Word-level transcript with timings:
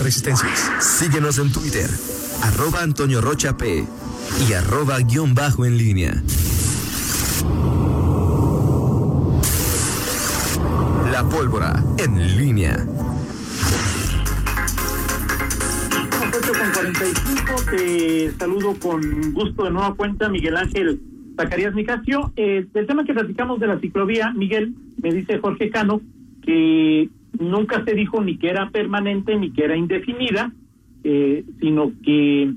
Resistencias. 0.00 0.70
Síguenos 0.80 1.38
en 1.38 1.52
Twitter, 1.52 1.88
arroba 2.42 2.82
Antonio 2.82 3.20
Rocha 3.20 3.56
P 3.56 3.84
y 4.48 4.52
arroba 4.54 4.98
guion 5.00 5.34
bajo 5.34 5.66
en 5.66 5.76
línea. 5.76 6.22
La 11.12 11.28
pólvora 11.28 11.84
en 11.98 12.36
línea. 12.38 12.86
8 16.32 16.52
con 16.58 16.72
45, 16.72 17.54
te 17.70 18.32
saludo 18.38 18.74
con 18.80 19.32
gusto 19.32 19.64
de 19.64 19.70
nueva 19.70 19.94
cuenta, 19.94 20.28
Miguel 20.30 20.56
Ángel 20.56 21.00
Zacarías 21.36 21.74
Nicasio. 21.74 22.32
Eh, 22.36 22.66
del 22.72 22.86
tema 22.86 23.04
que 23.04 23.12
platicamos 23.12 23.60
de 23.60 23.66
la 23.66 23.78
ciclovía, 23.80 24.32
Miguel, 24.32 24.74
me 25.02 25.12
dice 25.12 25.38
Jorge 25.38 25.70
Cano 25.70 26.00
que 26.42 27.10
nunca 27.38 27.84
se 27.84 27.94
dijo 27.94 28.22
ni 28.22 28.36
que 28.36 28.48
era 28.48 28.70
permanente 28.70 29.36
ni 29.36 29.50
que 29.50 29.64
era 29.64 29.76
indefinida, 29.76 30.52
eh, 31.04 31.44
sino 31.60 31.92
que 32.02 32.52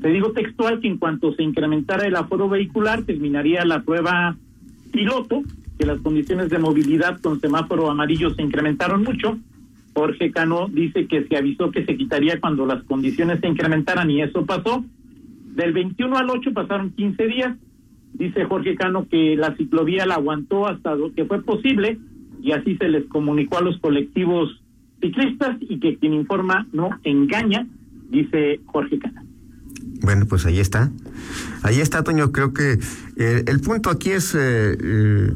se 0.00 0.08
dijo 0.08 0.32
textual 0.32 0.80
que 0.80 0.88
en 0.88 0.98
cuanto 0.98 1.32
se 1.34 1.42
incrementara 1.42 2.06
el 2.06 2.16
aforo 2.16 2.48
vehicular 2.48 3.02
terminaría 3.02 3.64
la 3.64 3.82
prueba 3.82 4.36
piloto, 4.92 5.42
que 5.78 5.86
las 5.86 6.00
condiciones 6.00 6.50
de 6.50 6.58
movilidad 6.58 7.20
con 7.20 7.40
semáforo 7.40 7.90
amarillo 7.90 8.34
se 8.34 8.42
incrementaron 8.42 9.02
mucho. 9.02 9.38
Jorge 9.94 10.30
Cano 10.30 10.68
dice 10.68 11.06
que 11.06 11.24
se 11.24 11.36
avisó 11.36 11.70
que 11.70 11.84
se 11.84 11.96
quitaría 11.96 12.40
cuando 12.40 12.66
las 12.66 12.84
condiciones 12.84 13.40
se 13.40 13.48
incrementaran 13.48 14.10
y 14.10 14.22
eso 14.22 14.46
pasó. 14.46 14.84
Del 15.54 15.72
21 15.72 16.16
al 16.16 16.30
8 16.30 16.52
pasaron 16.52 16.90
15 16.90 17.26
días. 17.26 17.56
Dice 18.12 18.44
Jorge 18.44 18.76
Cano 18.76 19.06
que 19.08 19.36
la 19.36 19.56
ciclovía 19.56 20.06
la 20.06 20.14
aguantó 20.14 20.68
hasta 20.68 20.94
lo 20.94 21.12
que 21.12 21.24
fue 21.24 21.42
posible 21.42 21.98
y 22.42 22.52
así 22.52 22.76
se 22.76 22.88
les 22.88 23.06
comunicó 23.06 23.58
a 23.58 23.62
los 23.62 23.78
colectivos 23.78 24.60
ciclistas 25.00 25.56
y 25.60 25.78
que 25.80 25.96
quien 25.98 26.14
informa 26.14 26.66
no 26.72 26.90
engaña, 27.04 27.66
dice 28.10 28.60
Jorge 28.66 28.98
Cano. 28.98 29.22
Bueno, 30.00 30.26
pues 30.26 30.46
ahí 30.46 30.60
está. 30.60 30.90
Ahí 31.62 31.80
está, 31.80 32.02
Toño. 32.02 32.32
Creo 32.32 32.52
que 32.52 32.78
eh, 33.16 33.44
el 33.46 33.60
punto 33.60 33.90
aquí 33.90 34.10
es, 34.10 34.34
eh, 34.34 34.76
eh, 34.80 35.32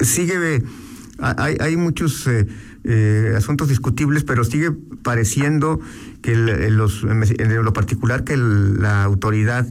sigue, 0.00 0.62
hay, 1.18 1.56
hay 1.60 1.76
muchos 1.76 2.28
asuntos 3.36 3.68
discutibles, 3.68 4.24
pero 4.24 4.42
sigue 4.42 4.72
pareciendo 5.02 5.80
que 6.22 6.32
en, 6.32 6.76
los, 6.76 7.04
en 7.04 7.64
lo 7.64 7.72
particular 7.72 8.24
que 8.24 8.36
la 8.36 9.04
autoridad 9.04 9.66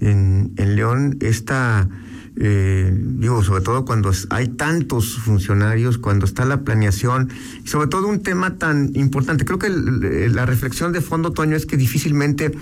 en, 0.00 0.52
en 0.56 0.76
León 0.76 1.18
está 1.20 1.88
eh, 2.36 2.90
digo, 2.94 3.42
sobre 3.42 3.62
todo 3.62 3.84
cuando 3.84 4.10
hay 4.30 4.48
tantos 4.48 5.18
funcionarios, 5.18 5.98
cuando 5.98 6.24
está 6.24 6.44
la 6.44 6.62
planeación, 6.62 7.30
y 7.64 7.68
sobre 7.68 7.88
todo 7.88 8.08
un 8.08 8.22
tema 8.22 8.56
tan 8.56 8.92
importante. 8.94 9.44
Creo 9.44 9.58
que 9.58 9.68
la 9.68 10.46
reflexión 10.46 10.92
de 10.92 11.00
fondo, 11.00 11.32
Toño, 11.32 11.56
es 11.56 11.66
que 11.66 11.76
difícilmente 11.76 12.52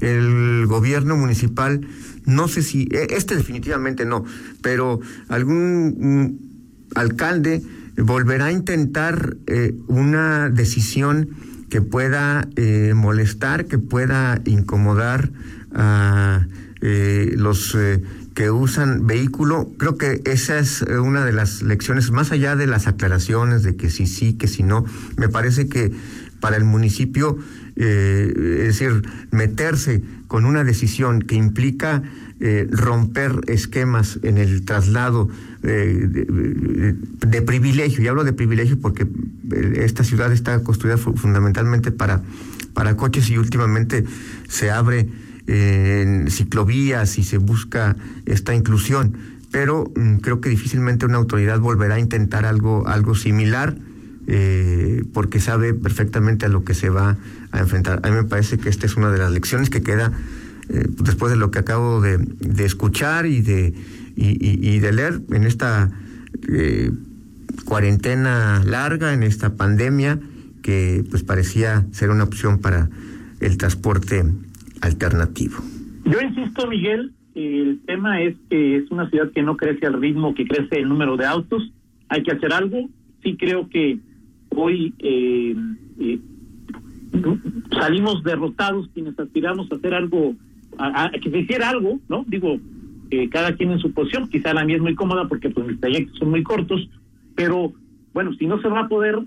el 0.00 0.66
gobierno 0.66 1.16
municipal, 1.16 1.86
no 2.26 2.48
sé 2.48 2.62
si, 2.62 2.88
e, 2.90 3.08
este 3.10 3.36
definitivamente 3.36 4.04
no, 4.04 4.24
pero 4.62 5.00
algún 5.28 5.96
mm, 5.98 6.98
alcalde 6.98 7.62
volverá 7.96 8.46
a 8.46 8.52
intentar 8.52 9.36
eh, 9.46 9.74
una 9.88 10.48
decisión 10.48 11.28
que 11.70 11.80
pueda 11.80 12.48
eh, 12.56 12.92
molestar, 12.94 13.66
que 13.66 13.78
pueda 13.78 14.42
incomodar 14.44 15.30
a 15.72 16.46
eh, 16.82 17.34
los 17.36 17.74
eh, 17.74 18.02
que 18.40 18.50
usan 18.50 19.06
vehículo. 19.06 19.70
Creo 19.76 19.98
que 19.98 20.22
esa 20.24 20.58
es 20.58 20.80
eh, 20.80 20.98
una 20.98 21.26
de 21.26 21.32
las 21.34 21.60
lecciones, 21.60 22.10
más 22.10 22.32
allá 22.32 22.56
de 22.56 22.66
las 22.66 22.86
aclaraciones 22.86 23.62
de 23.62 23.76
que 23.76 23.90
sí, 23.90 24.06
sí, 24.06 24.32
que 24.32 24.48
si 24.48 24.62
no. 24.62 24.86
Me 25.18 25.28
parece 25.28 25.68
que 25.68 25.92
para 26.40 26.56
el 26.56 26.64
municipio, 26.64 27.36
es 27.76 28.34
decir, 28.34 29.02
meterse 29.30 30.02
con 30.26 30.46
una 30.46 30.64
decisión 30.64 31.20
que 31.20 31.34
implica 31.34 32.02
romper 32.70 33.42
esquemas 33.46 34.18
en 34.22 34.38
el 34.38 34.64
traslado 34.64 35.28
de, 35.60 36.96
de, 37.26 37.42
privilegio, 37.42 38.02
y 38.02 38.08
hablo 38.08 38.24
de 38.24 38.32
privilegio 38.32 38.80
porque 38.80 39.06
esta 39.74 40.02
ciudad 40.02 40.32
está 40.32 40.62
construida 40.62 40.96
fundamentalmente 40.96 41.92
para, 41.92 42.22
para 42.72 42.96
coches 42.96 43.28
y 43.28 43.36
últimamente 43.36 44.04
se 44.48 44.70
abre 44.70 45.10
en 45.50 46.30
ciclovías 46.30 47.18
y 47.18 47.24
se 47.24 47.38
busca 47.38 47.96
esta 48.24 48.54
inclusión, 48.54 49.16
pero 49.50 49.90
mm, 49.96 50.16
creo 50.16 50.40
que 50.40 50.48
difícilmente 50.48 51.06
una 51.06 51.18
autoridad 51.18 51.58
volverá 51.58 51.96
a 51.96 51.98
intentar 51.98 52.46
algo, 52.46 52.86
algo 52.86 53.14
similar. 53.14 53.76
Eh, 54.32 55.02
porque 55.12 55.40
sabe 55.40 55.74
perfectamente 55.74 56.46
a 56.46 56.48
lo 56.48 56.62
que 56.62 56.74
se 56.74 56.88
va 56.88 57.16
a 57.50 57.58
enfrentar. 57.58 58.00
A 58.04 58.10
mí 58.10 58.14
me 58.14 58.22
parece 58.22 58.58
que 58.58 58.68
esta 58.68 58.86
es 58.86 58.96
una 58.96 59.10
de 59.10 59.18
las 59.18 59.32
lecciones 59.32 59.70
que 59.70 59.82
queda 59.82 60.12
eh, 60.68 60.86
después 61.02 61.32
de 61.32 61.36
lo 61.36 61.50
que 61.50 61.58
acabo 61.58 62.00
de, 62.00 62.20
escuchar 62.64 63.26
y 63.26 63.40
de, 63.40 63.74
y, 64.14 64.78
de 64.78 64.92
leer 64.92 65.20
en 65.30 65.44
esta 65.44 65.90
eh, 66.48 66.92
cuarentena 67.64 68.62
larga, 68.64 69.14
en 69.14 69.24
esta 69.24 69.56
pandemia, 69.56 70.20
que 70.62 71.04
pues 71.10 71.24
parecía 71.24 71.86
ser 71.90 72.10
una 72.10 72.22
opción 72.22 72.58
para 72.58 72.88
el 73.40 73.56
transporte 73.56 74.24
alternativo. 74.80 75.56
Yo 76.04 76.20
insisto, 76.20 76.66
Miguel, 76.66 77.12
el 77.34 77.80
tema 77.86 78.20
es 78.22 78.36
que 78.48 78.76
es 78.76 78.90
una 78.90 79.08
ciudad 79.10 79.30
que 79.32 79.42
no 79.42 79.56
crece 79.56 79.86
al 79.86 80.00
ritmo 80.00 80.34
que 80.34 80.46
crece 80.46 80.80
el 80.80 80.88
número 80.88 81.16
de 81.16 81.26
autos. 81.26 81.72
Hay 82.08 82.22
que 82.22 82.32
hacer 82.32 82.52
algo. 82.52 82.88
Sí 83.22 83.36
creo 83.36 83.68
que 83.68 83.98
hoy 84.50 84.94
eh, 84.98 85.54
eh, 86.00 86.18
salimos 87.78 88.22
derrotados 88.24 88.88
quienes 88.94 89.18
aspiramos 89.18 89.70
a 89.70 89.76
hacer 89.76 89.94
algo, 89.94 90.34
a, 90.78 91.10
que 91.22 91.30
se 91.30 91.38
hiciera 91.38 91.70
algo, 91.70 92.00
¿no? 92.08 92.24
Digo, 92.26 92.58
cada 93.30 93.54
quien 93.56 93.72
en 93.72 93.80
su 93.80 93.92
posición, 93.92 94.28
quizá 94.28 94.54
la 94.54 94.64
mía 94.64 94.76
es 94.76 94.82
muy 94.82 94.94
cómoda 94.94 95.28
porque 95.28 95.50
pues 95.50 95.66
mis 95.66 95.80
trayectos 95.80 96.16
son 96.18 96.30
muy 96.30 96.42
cortos, 96.42 96.88
pero 97.34 97.72
bueno, 98.12 98.32
si 98.34 98.46
no 98.46 98.60
se 98.60 98.68
va 98.68 98.80
a 98.80 98.88
poder 98.88 99.18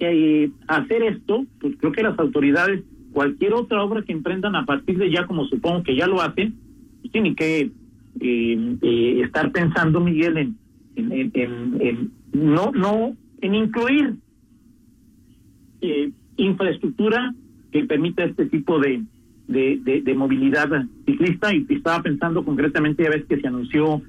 eh, 0.00 0.50
hacer 0.66 1.02
esto, 1.02 1.44
pues 1.60 1.74
creo 1.78 1.92
que 1.92 2.02
las 2.02 2.18
autoridades 2.18 2.82
cualquier 3.12 3.54
otra 3.54 3.82
obra 3.82 4.02
que 4.02 4.12
emprendan 4.12 4.56
a 4.56 4.64
partir 4.64 4.98
de 4.98 5.10
ya, 5.10 5.26
como 5.26 5.44
supongo 5.46 5.82
que 5.82 5.96
ya 5.96 6.06
lo 6.06 6.20
hacen, 6.20 6.54
pues 7.00 7.12
tienen 7.12 7.34
que 7.34 7.70
eh, 8.20 8.76
eh, 8.82 9.20
estar 9.24 9.50
pensando, 9.52 10.00
Miguel, 10.00 10.54
en, 10.96 11.30
en, 11.34 12.10
no, 12.32 12.72
no, 12.72 13.16
en 13.40 13.54
incluir 13.54 14.14
eh, 15.80 16.10
infraestructura 16.36 17.34
que 17.72 17.84
permita 17.84 18.24
este 18.24 18.46
tipo 18.46 18.78
de, 18.78 19.02
de, 19.48 20.02
de, 20.04 20.14
movilidad 20.14 20.68
ciclista 21.06 21.54
y 21.54 21.66
estaba 21.70 22.02
pensando 22.02 22.44
concretamente, 22.44 23.04
ya 23.04 23.10
ves 23.10 23.24
que 23.26 23.40
se 23.40 23.46
anunció 23.46 24.02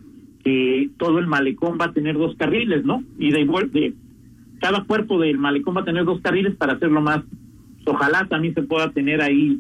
que 0.44 0.90
todo 0.98 1.20
el 1.20 1.28
malecón 1.28 1.78
va 1.80 1.86
a 1.86 1.94
tener 1.94 2.18
dos 2.18 2.36
carriles, 2.36 2.84
¿no? 2.84 3.04
Y 3.20 3.32
de, 3.32 3.46
de 3.72 3.94
cada 4.60 4.84
cuerpo 4.84 5.20
del 5.20 5.38
malecón 5.38 5.76
va 5.76 5.82
a 5.82 5.86
tener 5.86 6.06
dos 6.06 6.22
carriles 6.22 6.56
para 6.56 6.74
hacerlo 6.74 7.02
más 7.02 7.24
ojalá 7.86 8.28
también 8.28 8.54
se 8.54 8.64
pueda 8.64 8.92
tener 8.92 9.22
ahí 9.22 9.60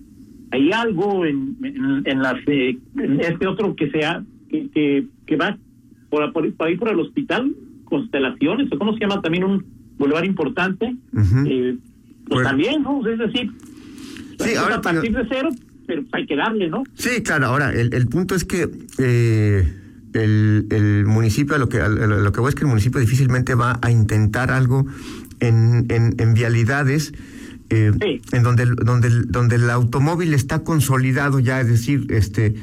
hay 0.51 0.71
algo 0.73 1.25
en, 1.25 1.55
en, 2.05 2.21
las 2.21 2.35
este 2.47 3.47
otro 3.47 3.75
que 3.75 3.89
sea 3.89 4.23
que, 4.49 5.07
que, 5.25 5.35
va 5.37 5.57
por, 6.09 6.33
por, 6.33 6.45
ahí 6.59 6.75
por 6.75 6.89
el 6.89 6.99
hospital 6.99 7.55
constelaciones 7.85 8.71
o 8.71 8.77
cómo 8.77 8.93
se 8.93 8.99
llama 8.99 9.21
también 9.21 9.45
un 9.45 9.65
bulevar 9.97 10.25
importante 10.25 10.93
eh, 11.47 11.77
pues 12.27 12.43
también 12.43 12.83
no 12.83 13.07
es 13.07 13.17
decir 13.17 13.51
sí, 14.39 14.55
ahora, 14.55 14.75
a 14.75 14.81
partir 14.81 15.15
de 15.15 15.25
cero 15.29 15.49
pero 15.87 16.03
hay 16.11 16.25
que 16.25 16.35
darle 16.35 16.69
no 16.69 16.83
sí 16.95 17.23
claro 17.23 17.47
ahora 17.47 17.73
el, 17.73 17.93
el 17.93 18.07
punto 18.07 18.35
es 18.35 18.43
que 18.43 18.69
eh, 18.99 19.77
el, 20.13 20.67
el 20.71 21.05
municipio, 21.05 21.57
lo 21.57 21.69
que, 21.69 21.79
lo 21.79 22.31
que 22.31 22.39
voy 22.41 22.49
es 22.49 22.55
que 22.55 22.63
el 22.63 22.67
municipio 22.67 22.99
difícilmente 22.99 23.55
va 23.55 23.79
a 23.81 23.91
intentar 23.91 24.51
algo 24.51 24.85
en, 25.39 25.85
en, 25.89 26.15
en 26.17 26.33
vialidades 26.33 27.13
eh, 27.71 28.19
en 28.33 28.43
donde, 28.43 28.65
donde, 28.65 29.09
donde 29.27 29.55
el 29.55 29.69
automóvil 29.69 30.34
está 30.34 30.59
consolidado 30.59 31.40
ya, 31.40 31.61
es 31.61 31.67
decir, 31.67 32.05
este 32.09 32.55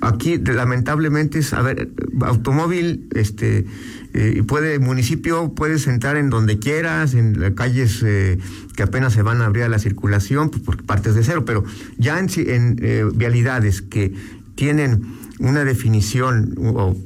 aquí 0.00 0.38
lamentablemente 0.38 1.40
es, 1.40 1.52
a 1.52 1.62
ver, 1.62 1.90
automóvil, 2.20 3.08
este, 3.14 3.66
eh, 4.14 4.42
puede, 4.46 4.78
municipio 4.78 5.52
puede 5.52 5.78
sentar 5.78 6.16
en 6.16 6.30
donde 6.30 6.58
quieras, 6.58 7.14
en 7.14 7.40
las 7.40 7.52
calles 7.52 8.02
eh, 8.06 8.38
que 8.76 8.82
apenas 8.84 9.12
se 9.12 9.22
van 9.22 9.42
a 9.42 9.46
abrir 9.46 9.64
a 9.64 9.68
la 9.68 9.80
circulación, 9.80 10.48
pues 10.48 10.62
porque 10.62 10.84
partes 10.84 11.14
de 11.14 11.24
cero, 11.24 11.44
pero 11.44 11.64
ya 11.98 12.20
en, 12.20 12.28
en 12.48 13.18
vialidades 13.18 13.82
que 13.82 14.14
tienen 14.54 15.02
una 15.40 15.64
definición 15.64 16.54
o 16.58 16.96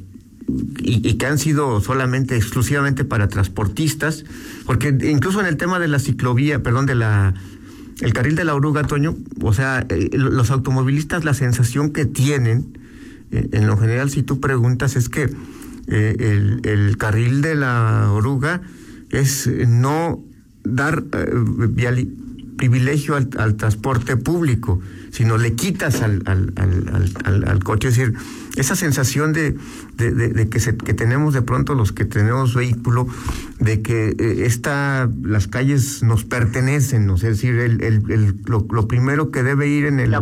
y, 0.79 1.15
que 1.15 1.27
han 1.27 1.39
sido 1.39 1.81
solamente, 1.81 2.37
exclusivamente 2.37 3.05
para 3.05 3.29
transportistas, 3.29 4.25
porque 4.67 4.97
incluso 5.03 5.41
en 5.41 5.47
el 5.47 5.57
tema 5.57 5.79
de 5.79 5.89
la 5.89 5.99
ciclovía, 5.99 6.63
perdón, 6.63 6.87
de 6.87 6.95
la 6.95 7.35
el 8.01 8.13
carril 8.15 8.35
de 8.35 8.45
la 8.45 8.55
oruga, 8.55 8.85
Toño, 8.85 9.17
o 9.43 9.53
sea, 9.53 9.85
eh, 9.89 10.09
los 10.13 10.51
automovilistas 10.51 11.25
la 11.25 11.35
sensación 11.35 11.91
que 11.91 12.07
tienen, 12.07 12.79
eh, 13.31 13.49
en 13.53 13.67
lo 13.67 13.77
general, 13.77 14.11
si 14.11 14.23
tú 14.23 14.41
preguntas, 14.41 14.97
es 14.97 15.11
que 15.11 15.29
eh, 15.87 16.61
el, 16.63 16.97
carril 16.97 17.43
de 17.43 17.55
la 17.57 18.11
oruga 18.11 18.63
es 19.11 19.47
no 19.47 20.23
dar 20.65 21.05
privilegio 22.61 23.17
al, 23.17 23.57
transporte 23.57 24.19
público, 24.19 24.83
sino 25.13 25.39
le 25.39 25.55
quitas 25.55 26.03
al, 26.03 26.23
al, 26.27 27.65
coche. 27.65 27.89
Es 27.89 27.97
decir, 27.97 28.15
esa 28.57 28.77
sensación 28.77 29.33
de, 29.33 29.57
de, 29.97 30.49
que, 30.51 30.61
se, 30.61 30.77
que 30.77 30.93
tenemos 30.93 31.33
de 31.33 31.41
pronto 31.41 31.75
los 31.75 31.93
que 31.93 32.05
tenemos 32.05 32.55
vehículo, 32.55 33.09
de 33.61 33.81
que 33.81 34.11
eh, 34.11 34.45
esta, 34.45 35.09
las 35.23 35.47
calles 35.47 36.03
nos 36.03 36.25
pertenecen, 36.25 37.07
¿no? 37.07 37.15
es 37.15 37.23
decir, 37.23 37.55
el, 37.55 37.83
el, 37.83 38.37
lo, 38.45 38.67
lo, 38.71 38.87
primero 38.87 39.31
que 39.31 39.43
debe 39.43 39.67
ir 39.67 39.87
en 39.87 39.99
el... 39.99 40.15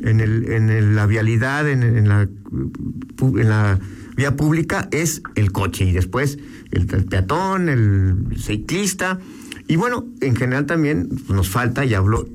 En, 0.00 0.18
el, 0.18 0.50
en 0.50 0.96
la 0.96 1.06
vialidad, 1.06 1.68
en, 1.68 1.84
en, 1.84 2.08
la, 2.08 2.22
en 2.22 3.48
la 3.48 3.78
vía 4.16 4.34
pública 4.34 4.88
es 4.90 5.22
el 5.36 5.52
coche 5.52 5.84
y 5.84 5.92
después 5.92 6.38
el, 6.72 6.86
peatón, 6.86 7.68
el 7.68 8.36
ciclista. 8.36 9.20
Y 9.68 9.76
bueno, 9.76 10.06
en 10.20 10.34
general 10.34 10.64
también 10.64 11.08
nos 11.28 11.50
falta, 11.50 11.84
y 11.84 11.92
hablo 11.92 12.26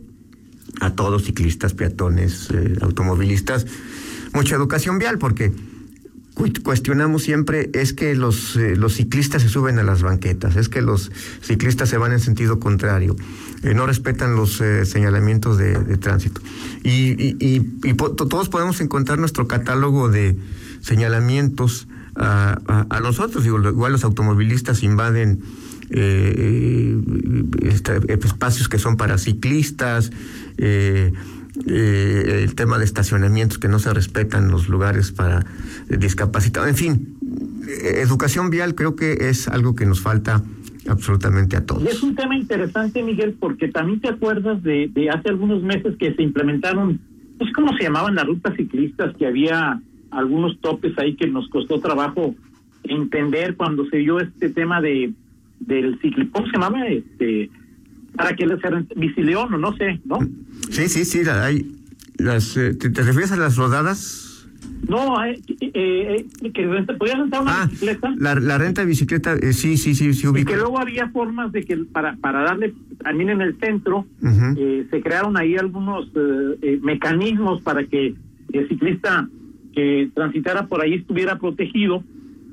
a 0.80 0.92
todos, 0.92 1.24
ciclistas, 1.24 1.74
peatones, 1.74 2.50
eh, 2.54 2.76
automovilistas, 2.82 3.66
mucha 4.34 4.56
educación 4.56 5.00
vial, 5.00 5.18
porque 5.18 5.52
cuestionamos 6.64 7.22
siempre 7.24 7.70
es 7.74 7.94
que 7.94 8.16
los, 8.16 8.56
eh, 8.56 8.76
los 8.76 8.94
ciclistas 8.94 9.44
se 9.44 9.50
suben 9.50 9.78
a 9.80 9.84
las 9.84 10.02
banquetas, 10.02 10.56
es 10.56 10.70
que 10.70 10.82
los 10.82 11.12
ciclistas 11.42 11.90
se 11.90 11.98
van 11.98 12.12
en 12.12 12.20
sentido 12.20 12.60
contrario, 12.60 13.16
eh, 13.64 13.74
no 13.74 13.86
respetan 13.86 14.36
los 14.36 14.62
señalamientos 14.84 15.58
de, 15.58 15.98
tránsito. 15.98 16.42
Y, 16.84 17.36
y, 17.40 17.94
todos 17.94 18.50
podemos 18.50 18.80
encontrar 18.82 19.20
nuestro 19.20 19.48
catálogo 19.48 20.10
de 20.10 20.38
señalamientos 20.82 21.88
a, 22.16 22.60
a, 22.90 23.00
nosotros. 23.00 23.44
Digo, 23.44 23.60
igual 23.60 23.92
los 23.92 24.04
automovilistas 24.04 24.84
invaden 24.84 25.42
eh, 25.90 26.98
eh, 27.62 28.18
espacios 28.24 28.70
que 28.70 28.80
son 28.80 28.98
para 28.98 29.18
ciclistas, 29.18 30.12
eh, 30.58 31.12
el 31.66 32.56
tema 32.56 32.80
de 32.80 32.86
estacionamientos 32.86 33.60
que 33.60 33.68
no 33.68 33.78
se 33.78 33.94
respetan 33.94 34.50
los 34.50 34.70
lugares 34.70 35.12
para 35.12 35.46
discapacitados, 35.88 36.68
en 36.70 36.76
fin, 36.76 37.18
educación 37.84 38.50
vial 38.50 38.74
creo 38.74 38.96
que 38.96 39.30
es 39.30 39.48
algo 39.48 39.76
que 39.76 39.86
nos 39.86 40.02
falta 40.02 40.44
absolutamente 40.90 41.56
a 41.56 41.66
todos. 41.66 41.84
Y 41.84 41.88
es 41.88 42.02
un 42.02 42.16
tema 42.16 42.36
interesante, 42.36 43.04
Miguel, 43.04 43.36
porque 43.40 43.68
también 43.68 44.02
te 44.02 44.10
acuerdas 44.10 44.64
de, 44.64 44.90
de 44.92 45.10
hace 45.12 45.30
algunos 45.30 45.62
meses 45.62 45.96
que 46.00 46.14
se 46.16 46.24
implementaron, 46.24 47.00
pues 47.38 47.52
cómo 47.54 47.76
se 47.78 47.84
llamaban 47.84 48.16
las 48.16 48.26
rutas 48.26 48.56
ciclistas 48.56 49.16
que 49.18 49.28
había 49.28 49.80
algunos 50.10 50.60
topes 50.60 50.98
ahí 50.98 51.16
que 51.16 51.28
nos 51.28 51.48
costó 51.50 51.80
trabajo 51.80 52.36
entender 52.84 53.56
cuando 53.56 53.86
se 53.90 53.98
dio 53.98 54.20
este 54.20 54.50
tema 54.50 54.82
de 54.82 55.14
del 55.68 56.00
ciclo, 56.02 56.26
¿cómo 56.32 56.48
se 56.48 56.58
llama? 56.58 56.88
Este, 56.88 57.50
para 58.16 58.36
que 58.36 58.46
les 58.46 58.60
bicileón 58.96 59.54
o 59.54 59.58
no 59.58 59.76
sé, 59.76 60.00
¿no? 60.06 60.20
Sí, 60.70 60.88
sí, 60.88 61.06
sí, 61.06 61.22
hay 61.30 61.66
las, 62.18 62.56
eh, 62.58 62.74
¿te, 62.74 62.90
refieres 62.90 63.32
a 63.32 63.38
las 63.38 63.58
rodadas? 63.58 64.48
No, 64.88 65.24
eh, 65.24 65.42
eh, 65.60 66.26
eh 66.42 66.52
que 66.52 66.68
podías 66.98 67.18
rentar 67.18 67.42
una 67.42 67.64
ah, 67.64 67.68
bicicleta. 67.68 68.14
La, 68.18 68.36
la 68.36 68.58
renta 68.58 68.82
de 68.82 68.88
bicicleta, 68.88 69.38
sí, 69.52 69.78
sí, 69.78 69.96
sí, 69.96 70.14
sí 70.14 70.28
Y 70.36 70.46
que 70.46 70.56
luego 70.56 70.80
había 70.80 71.10
formas 71.10 71.52
de 71.52 71.64
que 71.64 71.78
para, 71.78 72.16
para 72.18 72.44
darle, 72.44 72.74
también 73.04 73.30
en 73.30 73.42
el 73.42 73.58
centro, 73.60 74.06
se 74.22 75.02
crearon 75.02 75.38
ahí 75.38 75.56
algunos 75.56 76.10
mecanismos 76.82 77.62
para 77.62 77.86
que 77.86 78.16
el 78.52 78.68
ciclista 78.68 79.28
que 79.74 80.10
transitara 80.14 80.68
por 80.68 80.82
ahí 80.82 80.96
estuviera 80.96 81.40
protegido. 81.40 82.04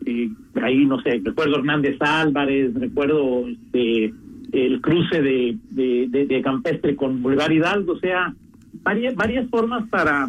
Eh, 0.06 0.30
ahí, 0.62 0.86
no 0.86 1.00
sé, 1.02 1.20
recuerdo 1.24 1.56
Hernández 1.56 1.96
Álvarez, 2.00 2.74
recuerdo 2.74 3.46
este, 3.48 4.12
el 4.52 4.80
cruce 4.80 5.20
de, 5.20 5.58
de, 5.70 6.42
Campestre 6.42 6.96
con 6.96 7.22
Boulevard 7.22 7.52
Hidalgo, 7.52 7.92
o 7.92 7.98
sea, 7.98 8.34
varias, 8.82 9.14
varias 9.14 9.48
formas 9.50 9.88
para 9.88 10.28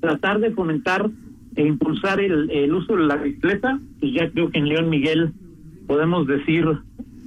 tratar 0.00 0.40
de 0.40 0.52
fomentar 0.52 1.10
e 1.56 1.66
impulsar 1.66 2.20
el, 2.20 2.50
el 2.50 2.72
uso 2.72 2.96
de 2.96 3.06
la 3.06 3.16
bicicleta. 3.16 3.80
Y 4.00 4.12
ya 4.12 4.30
creo 4.30 4.50
que 4.50 4.58
en 4.58 4.68
León 4.68 4.90
Miguel 4.90 5.32
podemos 5.86 6.26
decir 6.26 6.66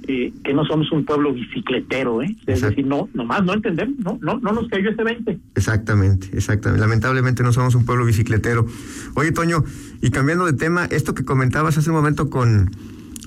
que 0.06 0.54
no 0.54 0.64
somos 0.64 0.90
un 0.92 1.04
pueblo 1.04 1.32
bicicletero, 1.32 2.22
¿eh? 2.22 2.36
Es 2.46 2.60
decir, 2.62 2.86
no, 2.86 3.08
nomás 3.14 3.44
no 3.44 3.54
entendemos, 3.54 3.98
no, 3.98 4.18
no, 4.20 4.38
no 4.40 4.52
nos 4.52 4.68
cayó 4.68 4.90
ese 4.90 5.02
20. 5.02 5.38
Exactamente, 5.54 6.28
exactamente. 6.32 6.80
Lamentablemente 6.80 7.42
no 7.42 7.52
somos 7.52 7.74
un 7.74 7.84
pueblo 7.84 8.04
bicicletero. 8.04 8.66
Oye, 9.14 9.32
Toño, 9.32 9.64
y 10.00 10.10
cambiando 10.10 10.46
de 10.46 10.52
tema, 10.52 10.86
esto 10.86 11.14
que 11.14 11.24
comentabas 11.24 11.78
hace 11.78 11.90
un 11.90 11.96
momento 11.96 12.30
con, 12.30 12.70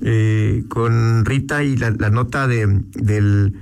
eh, 0.01 0.63
con 0.67 1.25
Rita 1.25 1.63
y 1.63 1.77
la, 1.77 1.91
nota 2.09 2.47
de, 2.47 2.81
del, 2.93 3.53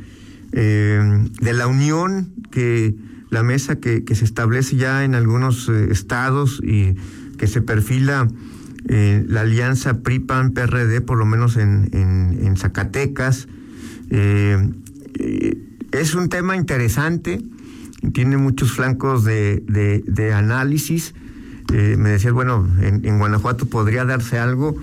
eh, 0.52 1.28
de 1.42 1.54
la 1.54 1.68
unión 1.68 2.34
que 2.52 2.96
la 3.30 3.44
mesa 3.44 3.80
que, 3.80 4.04
que 4.04 4.16
se 4.16 4.26
establece 4.26 4.76
ya 4.76 5.04
en 5.04 5.16
algunos 5.16 5.70
eh, 5.70 5.88
estados 5.90 6.62
y 6.64 6.96
que 7.38 7.48
se 7.48 7.62
perfila 7.62 8.28
eh, 8.88 9.24
la 9.28 9.42
alianza 9.42 10.00
PRI-PAN-PRD, 10.00 11.02
por 11.02 11.18
lo 11.18 11.26
menos 11.26 11.58
en, 11.58 11.90
en, 11.94 12.58
Zacatecas. 12.58 13.48
Eh, 14.10 14.70
eh, 15.20 15.58
es 15.92 16.16
un 16.16 16.30
tema 16.30 16.56
interesante, 16.56 17.42
tiene 18.14 18.38
muchos 18.38 18.72
flancos 18.72 19.24
de, 19.24 19.64
de, 19.68 20.34
análisis. 20.34 21.14
me 21.72 22.10
decías, 22.10 22.34
bueno, 22.34 22.68
en, 22.82 23.18
Guanajuato 23.20 23.68
podría 23.68 24.04
darse 24.06 24.40
algo. 24.40 24.76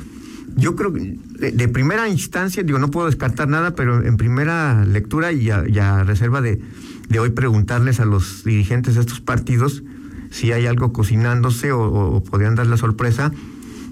Yo 0.57 0.77
creo 0.77 0.93
que 0.93 1.19
de, 1.53 1.69
primera 1.69 2.09
instancia, 2.09 2.63
digo, 2.63 2.79
no 2.79 2.91
puedo 2.91 3.07
descartar 3.07 3.49
nada, 3.49 3.75
pero 3.75 4.05
en 4.05 4.17
primera 4.17 4.85
lectura 4.85 5.33
y 5.33 5.51
a, 5.51 6.05
reserva 6.05 6.41
de, 6.41 6.61
de, 7.09 7.19
hoy 7.19 7.31
preguntarles 7.31 8.01
a 8.01 8.05
los 8.05 8.45
dirigentes 8.45 8.95
de 8.95 9.01
estos 9.01 9.21
partidos 9.21 9.83
si 10.31 10.53
hay 10.53 10.67
algo 10.67 10.93
cocinándose 10.93 11.73
o 11.73 12.23
podrían 12.23 12.55
dar 12.55 12.67
la 12.67 12.77
sorpresa 12.77 13.33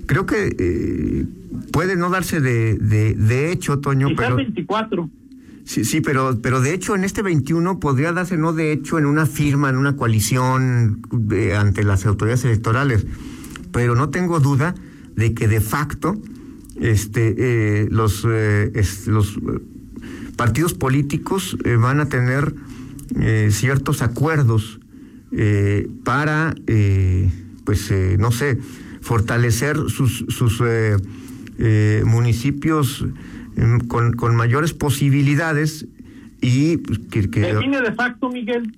creo 0.06 0.26
que 0.26 0.56
eh, 0.58 1.26
puede 1.72 1.96
no 1.96 2.10
darse 2.10 2.40
de, 2.40 2.76
de, 2.78 3.52
hecho, 3.52 3.80
Toño, 3.80 4.08
pero... 4.16 4.36
24. 4.36 5.10
Sí, 5.64 5.84
sí, 5.84 6.00
pero, 6.00 6.38
pero 6.40 6.60
de 6.60 6.72
hecho 6.72 6.94
en 6.94 7.02
este 7.02 7.22
21 7.22 7.80
podría 7.80 8.12
darse 8.12 8.36
no 8.36 8.52
de 8.52 8.70
hecho 8.70 9.00
en 9.00 9.06
una 9.06 9.26
firma, 9.26 9.68
en 9.68 9.76
una 9.76 9.96
coalición 9.96 11.02
ante 11.58 11.82
las 11.82 12.06
autoridades 12.06 12.44
electorales, 12.44 13.04
pero 13.72 13.96
no 13.96 14.10
tengo 14.10 14.38
duda 14.38 14.76
de 15.16 15.34
que 15.34 15.48
de 15.48 15.60
facto 15.60 16.16
este, 16.80 17.34
eh, 17.36 17.88
los, 17.90 18.24
eh, 18.28 18.70
los 19.06 19.40
partidos 20.36 20.72
políticos 20.74 21.58
van 21.80 21.98
a 21.98 22.08
tener 22.08 22.54
ciertos 23.50 24.02
acuerdos 24.02 24.78
para, 26.04 26.54
pues, 27.64 27.92
no 28.18 28.30
sé, 28.30 28.58
fortalecer 29.06 29.76
sus, 29.88 30.24
sus 30.28 30.60
eh, 30.66 30.96
eh, 31.58 32.02
municipios 32.04 33.06
em, 33.56 33.78
con, 33.78 34.14
con, 34.14 34.34
mayores 34.34 34.74
posibilidades 34.74 35.86
y 36.40 36.78
pues, 36.78 36.98
que, 37.08 37.30
que 37.30 37.40
define 37.40 37.80
de 37.82 37.92
facto 37.92 38.28
Miguel 38.28 38.76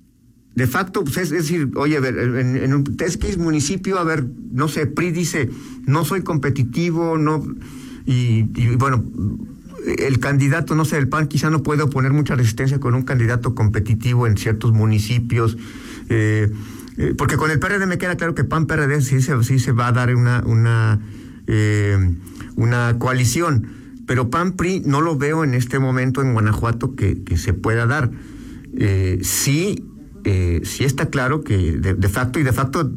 de 0.53 0.67
facto 0.67 1.03
pues 1.03 1.17
es, 1.17 1.31
decir 1.31 1.71
oye 1.75 1.97
a 1.97 1.99
ver 1.99 2.15
en, 2.19 2.57
en 2.57 2.73
un 2.75 2.83
es 2.99 3.37
municipio 3.39 3.97
a 3.97 4.03
ver 4.03 4.23
no 4.51 4.67
sé 4.67 4.85
PRI 4.85 5.09
dice 5.09 5.49
no 5.87 6.05
soy 6.05 6.21
competitivo 6.21 7.17
no 7.17 7.43
y, 8.05 8.45
y 8.55 8.75
bueno 8.75 9.03
el 9.97 10.19
candidato, 10.19 10.75
no 10.75 10.85
sé, 10.85 10.97
el 10.97 11.07
PAN 11.07 11.27
quizá 11.27 11.49
no 11.49 11.63
puede 11.63 11.83
oponer 11.83 12.11
mucha 12.11 12.35
resistencia 12.35 12.79
con 12.79 12.95
un 12.95 13.03
candidato 13.03 13.55
competitivo 13.55 14.27
en 14.27 14.37
ciertos 14.37 14.73
municipios. 14.73 15.57
Eh, 16.09 16.51
eh, 16.99 17.15
porque 17.17 17.37
con 17.37 17.49
el 17.49 17.59
PRD 17.59 17.87
me 17.87 17.97
queda 17.97 18.17
claro 18.17 18.35
que 18.35 18.43
PAN 18.43 18.67
PRD 18.67 18.99
sí 19.01 19.21
se, 19.21 19.41
sí 19.43 19.57
se 19.57 19.71
va 19.71 19.87
a 19.87 19.93
dar 19.93 20.13
una, 20.13 20.43
una, 20.45 20.99
eh, 21.47 22.13
una 22.57 22.99
coalición, 22.99 23.69
pero 24.05 24.29
PAN 24.29 24.57
PRI 24.57 24.81
no 24.85 24.99
lo 24.99 25.17
veo 25.17 25.45
en 25.45 25.53
este 25.53 25.79
momento 25.79 26.21
en 26.21 26.33
Guanajuato 26.33 26.95
que, 26.95 27.23
que 27.23 27.37
se 27.37 27.53
pueda 27.53 27.85
dar. 27.85 28.11
Eh, 28.77 29.19
sí, 29.23 29.85
sí 30.63 30.83
está 30.83 31.07
claro 31.07 31.43
que 31.43 31.77
de, 31.77 32.09
facto, 32.09 32.37
y 32.37 32.43
de 32.43 32.51
facto 32.53 32.87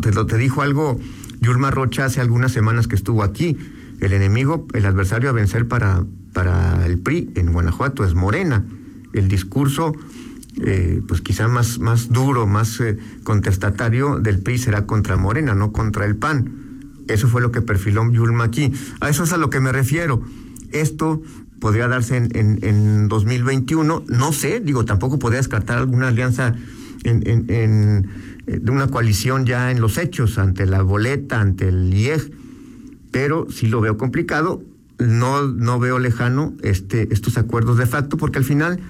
te, 0.00 0.10
te 0.10 0.36
dijo 0.38 0.62
algo 0.62 0.98
Yulma 1.40 1.70
Rocha 1.70 2.06
hace 2.06 2.20
algunas 2.20 2.50
semanas 2.52 2.88
que 2.88 2.96
estuvo 2.96 3.22
aquí, 3.22 3.56
el 4.00 4.14
enemigo, 4.14 4.66
el 4.72 4.86
adversario 4.86 5.28
a 5.28 5.32
vencer 5.32 5.68
para, 5.68 6.04
para 6.32 6.86
el 6.86 6.98
PRI 6.98 7.30
en 7.36 7.52
Guanajuato 7.52 8.02
es 8.04 8.14
Morena. 8.14 8.64
El 9.12 9.28
discurso 9.28 9.92
eh, 10.60 11.00
pues 11.08 11.20
quizá 11.22 11.48
más, 11.48 11.78
más 11.78 12.10
duro, 12.10 12.46
más 12.46 12.78
eh, 12.80 12.98
contestatario 13.24 14.18
del 14.18 14.40
PRI 14.40 14.58
será 14.58 14.86
contra 14.86 15.16
Morena, 15.16 15.54
no 15.54 15.72
contra 15.72 16.04
el 16.04 16.16
PAN. 16.16 16.62
Eso 17.08 17.28
fue 17.28 17.40
lo 17.40 17.50
que 17.52 17.62
perfiló 17.62 18.10
Yulma 18.10 18.44
aquí. 18.44 18.72
A 19.00 19.08
eso 19.08 19.24
es 19.24 19.32
a 19.32 19.38
lo 19.38 19.50
que 19.50 19.60
me 19.60 19.72
refiero. 19.72 20.22
Esto 20.70 21.22
podría 21.58 21.88
darse 21.88 22.16
en, 22.16 22.58
en, 22.62 23.08
2021, 23.08 24.04
no 24.08 24.32
sé, 24.32 24.60
digo, 24.60 24.84
tampoco 24.84 25.18
podría 25.18 25.38
descartar 25.38 25.78
alguna 25.78 26.08
alianza 26.08 26.56
en, 27.04 27.22
eh, 27.26 28.02
de 28.46 28.70
una 28.70 28.88
coalición 28.88 29.46
ya 29.46 29.70
en 29.70 29.80
los 29.80 29.96
hechos, 29.96 30.38
ante 30.38 30.66
la 30.66 30.82
boleta, 30.82 31.40
ante 31.40 31.68
el 31.68 31.94
IEG, 31.94 32.32
pero 33.12 33.46
sí 33.48 33.68
lo 33.68 33.80
veo 33.80 33.96
complicado, 33.96 34.62
no, 34.98 35.46
no 35.46 35.78
veo 35.78 36.00
lejano 36.00 36.52
este, 36.62 37.12
estos 37.12 37.38
acuerdos 37.38 37.78
de 37.78 37.86
facto, 37.86 38.16
porque 38.16 38.38
al 38.38 38.44
final 38.44 38.80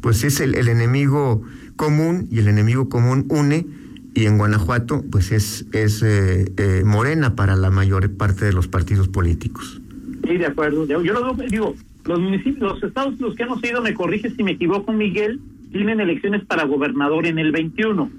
pues 0.00 0.24
es 0.24 0.40
el, 0.40 0.54
enemigo 0.54 1.42
común 1.76 2.28
y 2.30 2.38
el 2.38 2.48
enemigo 2.48 2.88
común 2.88 3.26
une 3.28 3.66
y 4.14 4.26
en 4.26 4.38
Guanajuato 4.38 5.04
pues 5.10 5.32
es, 5.32 5.66
es 5.72 6.02
eh, 6.02 6.52
eh, 6.56 6.82
Morena 6.84 7.36
para 7.36 7.56
la 7.56 7.70
mayor 7.70 8.10
parte 8.16 8.44
de 8.44 8.52
los 8.52 8.68
partidos 8.68 9.08
políticos. 9.08 9.80
Sí, 10.26 10.36
de 10.36 10.46
acuerdo. 10.46 10.86
Yo 10.86 11.00
lo 11.00 11.34
digo, 11.48 11.74
los 12.04 12.20
municipios, 12.20 12.58
los 12.58 12.82
estados 12.82 13.18
los 13.20 13.34
que 13.34 13.44
hemos 13.44 13.62
ido, 13.64 13.82
me 13.82 13.94
corrige 13.94 14.30
si 14.30 14.42
me 14.42 14.52
equivoco, 14.52 14.92
Miguel, 14.92 15.40
tienen 15.72 16.00
elecciones 16.00 16.44
para 16.44 16.64
gobernador 16.64 17.26
en 17.26 17.38
el 17.38 17.52
21. 17.52 18.10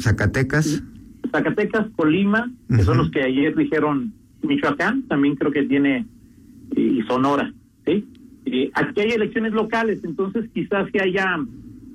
Zacatecas. 0.00 0.82
Zacatecas, 1.30 1.86
Colima, 1.96 2.50
que 2.74 2.82
son 2.84 2.98
los 2.98 3.10
que 3.10 3.22
ayer 3.22 3.54
dijeron 3.54 4.14
Michoacán, 4.42 5.02
también 5.08 5.36
creo 5.36 5.52
que 5.52 5.64
tiene, 5.64 6.06
y 6.74 7.02
Sonora, 7.02 7.52
¿sí? 7.84 8.06
Aquí 8.74 9.00
hay 9.00 9.10
elecciones 9.10 9.52
locales, 9.52 10.00
entonces 10.04 10.48
quizás 10.52 10.88
si 10.92 10.98
haya 10.98 11.36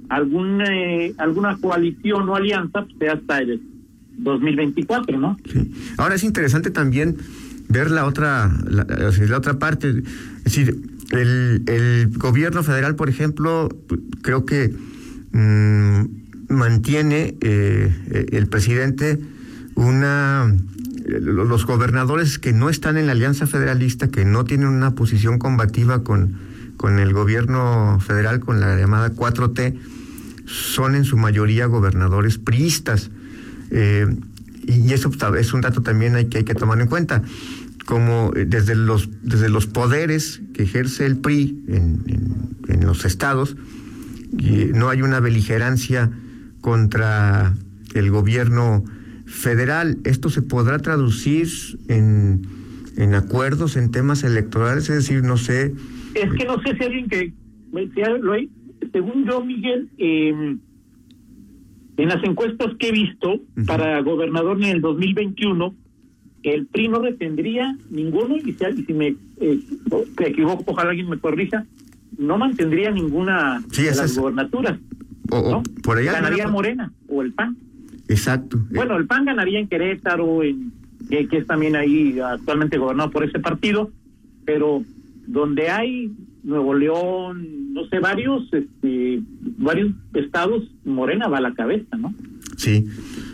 algún, 0.10 0.62
eh, 0.62 1.14
alguna 1.18 1.58
coalición 1.58 2.28
o 2.30 2.36
alianza, 2.36 2.84
pues 2.84 2.96
sea 3.00 3.14
hasta 3.14 3.40
el 3.40 3.62
2024, 4.18 5.18
¿no? 5.20 5.38
Sí. 5.52 5.74
Ahora 5.98 6.16
es 6.16 6.24
interesante 6.24 6.70
también 6.72 7.18
ver 7.70 7.90
la 7.90 8.06
otra, 8.06 8.52
la, 8.68 9.38
otra 9.38 9.58
parte, 9.58 9.90
es 9.90 10.44
decir, 10.44 10.82
el, 11.12 11.64
el 11.68 12.10
gobierno 12.18 12.64
federal, 12.64 12.96
por 12.96 13.10
ejemplo, 13.10 13.70
creo 14.22 14.46
que 14.46 14.74
mm, 15.32 16.06
mantiene 16.50 17.36
eh, 17.42 18.30
el 18.32 18.48
presidente 18.48 19.20
una 19.76 20.56
los 21.06 21.66
gobernadores 21.66 22.40
que 22.40 22.54
no 22.54 22.70
están 22.70 22.98
en 22.98 23.08
la 23.08 23.12
alianza 23.12 23.48
federalista, 23.48 24.10
que 24.10 24.26
no 24.26 24.46
tienen 24.46 24.68
una 24.68 24.96
posición 24.96 25.38
combativa 25.38 26.04
con, 26.04 26.38
con 26.78 27.00
el 27.00 27.14
gobierno 27.14 28.00
federal, 28.00 28.40
con 28.40 28.60
la 28.60 28.78
llamada 28.78 29.12
4T, 29.14 29.78
son 30.46 30.96
en 30.96 31.04
su 31.04 31.18
mayoría 31.18 31.66
gobernadores 31.66 32.38
priistas. 32.38 33.12
Eh, 33.72 34.08
y 34.66 34.94
eso 34.94 35.12
es 35.38 35.54
un 35.54 35.62
dato 35.62 35.82
también 35.82 36.30
que, 36.30 36.40
hay 36.40 36.44
que 36.44 36.56
tomar 36.56 36.80
en 36.80 36.88
cuenta. 36.88 37.22
Como 37.86 38.32
eh, 38.36 38.46
desde 38.46 38.76
los, 38.76 39.10
desde 39.24 39.50
los 39.50 39.68
poderes 39.68 40.42
que 40.54 40.64
ejerce 40.64 41.06
el 41.06 41.18
PRI 41.18 41.64
en, 41.68 42.04
en 42.70 42.86
los 42.86 43.04
estados, 43.06 43.58
no 44.74 44.90
hay 44.90 45.04
una 45.04 45.20
beligerancia 45.20 46.10
contra 46.62 47.54
el 47.94 48.10
gobierno 48.10 48.84
federal. 49.34 49.98
¿Esto 50.04 50.30
se 50.30 50.42
podrá 50.42 50.80
traducir 50.80 51.48
en, 51.90 52.42
en 52.96 53.16
acuerdos, 53.16 53.76
en 53.76 53.92
temas 53.92 54.24
electorales? 54.24 54.90
Es 54.90 54.96
decir, 54.96 55.24
no 55.24 55.38
sé. 55.38 55.74
Es 56.14 56.32
que 56.34 56.46
no 56.46 56.62
sé 56.62 56.78
si 56.78 56.84
alguien 56.84 57.10
que. 57.10 57.34
según 58.92 59.26
yo, 59.26 59.44
Miguel, 59.44 59.90
em, 59.98 60.60
en 61.98 62.10
las 62.10 62.24
encuestas 62.24 62.76
que 62.80 62.90
he 62.90 62.92
visto 62.92 63.40
para 63.66 64.00
gobernador 64.02 64.58
en 64.58 64.70
el 64.70 64.82
2021, 64.82 65.76
el 66.44 66.68
PRI 66.68 66.88
no 66.90 67.00
retendría 67.00 67.76
ninguno, 67.90 68.36
y 68.38 68.54
si, 68.54 68.94
me 68.94 69.16
eh, 69.40 69.60
equivoco, 70.20 70.64
ojalá 70.68 70.92
alguien 70.92 71.10
me 71.10 71.18
corrija, 71.18 71.66
no 72.18 72.38
mantendría 72.38 72.92
ninguna 72.92 73.64
de 73.76 73.96
las 73.96 74.18
gobernaturas. 74.18 74.78
O, 75.32 75.64
por 75.82 75.98
allá 75.98 76.12
Ganaría 76.14 76.48
Morena 76.48 76.92
o 77.08 77.22
el 77.22 77.34
PAN. 77.34 77.58
Exacto. 78.08 78.60
Bueno, 78.72 78.98
el 78.98 79.08
PAN 79.08 79.26
ganaría 79.26 79.60
en 79.60 79.68
Querétaro, 79.68 80.44
en, 80.44 80.72
que, 81.10 81.28
es 81.32 81.48
también 81.48 81.76
ahí 81.76 82.20
actualmente 82.20 82.78
gobernado 82.78 83.12
por 83.12 83.24
ese 83.24 83.40
partido, 83.40 83.92
pero 84.46 84.84
donde 85.28 85.70
hay 85.70 86.12
Nuevo 86.44 86.74
León, 86.74 87.74
no 87.74 87.88
sé, 87.88 88.00
varios, 88.00 88.44
este, 88.52 89.22
varios 89.58 89.94
estados, 90.14 90.64
Morena 90.84 91.28
va 91.28 91.38
a 91.38 91.42
la 91.42 91.54
cabeza, 91.54 91.96
¿no? 91.98 92.14
Sí, 92.58 92.86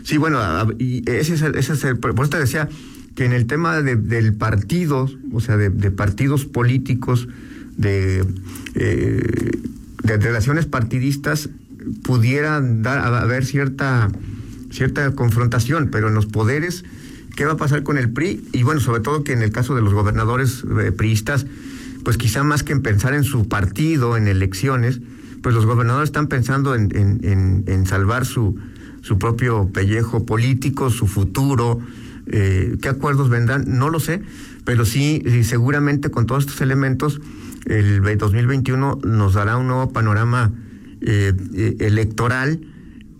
sí, 0.02 0.16
bueno, 0.16 0.38
y 0.78 1.02
ese 1.10 1.34
es, 1.34 1.42
ese 1.42 1.72
es 1.72 1.84
el, 1.84 1.98
por 1.98 2.12
eso 2.12 2.30
te 2.30 2.38
decía 2.38 2.68
que 3.14 3.24
en 3.24 3.32
el 3.32 3.46
tema 3.46 3.82
de, 3.82 3.96
del 3.96 4.34
partido, 4.34 5.08
o 5.32 5.40
sea, 5.40 5.56
de, 5.56 5.90
partidos 5.90 6.46
políticos, 6.46 7.28
de, 7.76 8.24
eh, 8.76 9.50
de 10.04 10.16
relaciones 10.16 10.66
partidistas, 10.66 11.50
pudieran 12.02 12.82
dar, 12.82 12.98
haber 13.14 13.44
cierta 13.44 14.10
cierta 14.70 15.14
confrontación, 15.14 15.88
pero 15.90 16.08
en 16.08 16.14
los 16.14 16.26
poderes, 16.26 16.84
¿qué 17.36 17.44
va 17.44 17.52
a 17.52 17.56
pasar 17.56 17.82
con 17.82 17.98
el 17.98 18.10
PRI? 18.10 18.44
Y 18.52 18.62
bueno, 18.62 18.80
sobre 18.80 19.00
todo 19.00 19.24
que 19.24 19.32
en 19.32 19.42
el 19.42 19.50
caso 19.50 19.74
de 19.74 19.82
los 19.82 19.92
gobernadores 19.92 20.64
eh, 20.80 20.92
priistas, 20.92 21.46
pues 22.04 22.16
quizá 22.16 22.42
más 22.42 22.62
que 22.62 22.72
en 22.72 22.82
pensar 22.82 23.14
en 23.14 23.24
su 23.24 23.48
partido, 23.48 24.16
en 24.16 24.28
elecciones, 24.28 25.00
pues 25.42 25.54
los 25.54 25.66
gobernadores 25.66 26.08
están 26.08 26.28
pensando 26.28 26.74
en, 26.74 26.90
en, 26.94 27.64
en, 27.66 27.86
salvar 27.86 28.26
su, 28.26 28.56
su 29.00 29.18
propio 29.18 29.68
pellejo 29.68 30.26
político, 30.26 30.90
su 30.90 31.06
futuro. 31.06 31.80
Eh, 32.26 32.76
¿Qué 32.80 32.88
acuerdos 32.88 33.28
vendrán? 33.28 33.64
No 33.66 33.88
lo 33.88 34.00
sé, 34.00 34.22
pero 34.64 34.84
sí, 34.84 35.22
seguramente 35.42 36.10
con 36.10 36.26
todos 36.26 36.44
estos 36.44 36.60
elementos, 36.60 37.20
el 37.66 38.02
2021 38.02 39.00
nos 39.04 39.34
dará 39.34 39.56
un 39.56 39.66
nuevo 39.66 39.92
panorama 39.92 40.52
eh, 41.00 41.32
electoral 41.80 42.60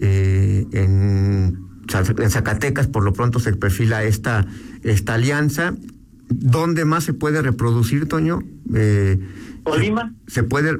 eh, 0.01 0.67
en, 0.73 1.59
en, 2.19 2.31
Zacatecas 2.31 2.87
por 2.87 3.05
lo 3.05 3.13
pronto 3.13 3.39
se 3.39 3.53
perfila 3.53 4.03
esta, 4.03 4.47
esta 4.83 5.15
alianza. 5.15 5.75
¿Dónde 6.31 6.85
más 6.85 7.05
se 7.05 7.13
puede 7.13 7.43
reproducir, 7.43 8.07
Toño? 8.07 8.41
Eh, 8.75 9.19
Se 10.27 10.43
puede, 10.43 10.79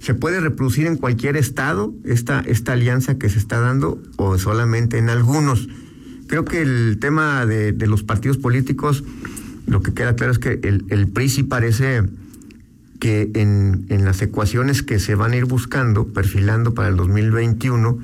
se 0.00 0.14
puede 0.14 0.40
reproducir 0.40 0.86
en 0.86 0.96
cualquier 0.96 1.36
estado 1.36 1.94
esta, 2.04 2.40
esta 2.40 2.72
alianza 2.72 3.18
que 3.18 3.28
se 3.28 3.38
está 3.38 3.60
dando 3.60 4.02
o 4.16 4.36
solamente 4.36 4.98
en 4.98 5.10
algunos. 5.10 5.68
Creo 6.26 6.44
que 6.44 6.62
el 6.62 6.98
tema 7.00 7.46
de, 7.46 7.72
de 7.72 7.86
los 7.86 8.02
partidos 8.02 8.36
políticos, 8.36 9.04
lo 9.66 9.80
que 9.80 9.94
queda 9.94 10.16
claro 10.16 10.32
es 10.32 10.40
que 10.40 10.58
el, 10.64 10.84
el 10.88 11.06
PRI 11.08 11.28
sí 11.28 11.42
parece 11.44 12.02
que 12.98 13.30
en, 13.34 13.86
en 13.90 14.04
las 14.04 14.22
ecuaciones 14.22 14.82
que 14.82 14.98
se 14.98 15.14
van 15.14 15.32
a 15.32 15.36
ir 15.36 15.44
buscando, 15.44 16.08
perfilando 16.08 16.74
para 16.74 16.88
el 16.88 16.96
2021, 16.96 17.98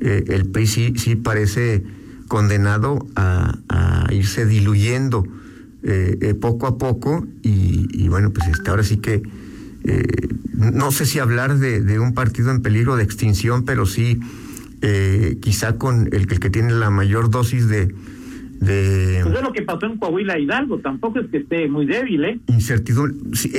eh, 0.00 0.24
el 0.28 0.46
PRI 0.46 0.66
sí, 0.66 1.16
parece 1.16 1.82
condenado 2.28 3.06
a, 3.14 3.52
irse 4.10 4.46
diluyendo 4.46 5.26
eh, 5.82 6.16
eh, 6.20 6.34
poco 6.34 6.66
a 6.66 6.78
poco 6.78 7.26
y, 7.42 8.08
bueno, 8.08 8.30
pues 8.30 8.46
este, 8.48 8.70
ahora 8.70 8.82
sí 8.82 8.98
que 8.98 9.22
no 10.54 10.90
sé 10.90 11.06
si 11.06 11.18
hablar 11.18 11.58
de, 11.58 11.98
un 12.00 12.14
partido 12.14 12.50
en 12.50 12.62
peligro 12.62 12.96
de 12.96 13.02
extinción, 13.02 13.64
pero 13.64 13.86
sí 13.86 14.20
quizá 15.40 15.76
con 15.76 16.08
el, 16.12 16.26
el, 16.30 16.40
que 16.40 16.50
tiene 16.50 16.72
la 16.72 16.90
mayor 16.90 17.30
dosis 17.30 17.66
de... 17.68 17.86
de 18.60 19.20
pues 19.22 19.34
es 19.34 19.42
lo 19.42 19.52
que 19.52 19.62
pasó 19.62 19.86
en 19.86 19.98
Coahuila 19.98 20.38
Hidalgo, 20.38 20.78
tampoco 20.78 21.18
es 21.18 21.26
que 21.28 21.38
esté 21.38 21.68
muy 21.68 21.86
débil, 21.86 22.24
¿eh? 22.24 22.40
Incertidumbre. 22.46 23.14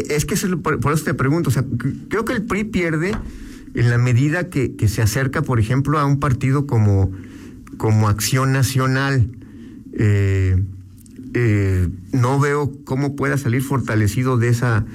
es 0.09 0.25
que 0.25 0.35
por, 0.57 0.79
por, 0.79 0.93
eso 0.93 1.03
te 1.03 1.13
pregunto, 1.13 1.49
o 1.49 1.53
sea, 1.53 1.65
creo 2.07 2.23
que 2.23 2.33
el 2.33 2.43
PRI 2.43 2.63
pierde 2.65 3.11
en 3.77 3.91
la 3.91 3.99
medida 3.99 4.49
que, 4.49 4.75
se 4.87 5.03
acerca, 5.03 5.43
por 5.43 5.59
ejemplo, 5.59 5.99
a 5.99 6.05
un 6.05 6.19
partido 6.19 6.65
como, 6.65 7.11
como 7.77 8.09
Acción 8.09 8.51
Nacional. 8.51 9.29
Eh, 9.93 10.63
eh, 11.35 11.87
no 12.11 12.39
veo 12.39 12.71
cómo 12.85 13.15
pueda 13.15 13.37
salir 13.37 13.61
fortalecido 13.61 14.37
de 14.37 14.49
esa 14.49 14.85